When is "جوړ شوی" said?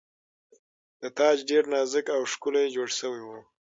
2.75-3.21